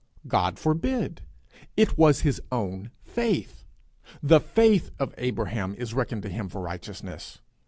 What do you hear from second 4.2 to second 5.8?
The faith of Abraham